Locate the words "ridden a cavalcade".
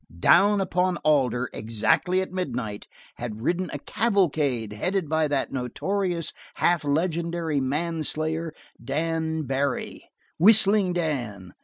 3.43-4.73